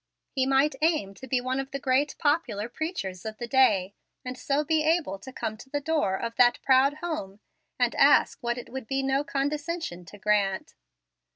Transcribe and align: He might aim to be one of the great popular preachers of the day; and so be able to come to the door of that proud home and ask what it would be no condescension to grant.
He 0.31 0.47
might 0.47 0.73
aim 0.81 1.13
to 1.13 1.27
be 1.27 1.39
one 1.41 1.59
of 1.59 1.69
the 1.69 1.77
great 1.77 2.15
popular 2.17 2.67
preachers 2.67 3.23
of 3.23 3.37
the 3.37 3.45
day; 3.47 3.93
and 4.25 4.35
so 4.35 4.63
be 4.63 4.81
able 4.83 5.19
to 5.19 5.31
come 5.31 5.57
to 5.57 5.69
the 5.69 5.79
door 5.79 6.15
of 6.15 6.35
that 6.37 6.59
proud 6.63 6.95
home 7.03 7.39
and 7.77 7.93
ask 7.93 8.39
what 8.41 8.57
it 8.57 8.69
would 8.71 8.87
be 8.87 9.03
no 9.03 9.23
condescension 9.23 10.03
to 10.05 10.17
grant. 10.17 10.73